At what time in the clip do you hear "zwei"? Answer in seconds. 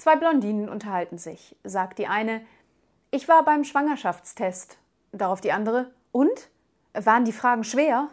0.00-0.16